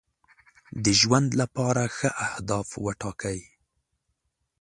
[0.83, 3.39] د ژوند لپاره ښه اهداف وټاکئ.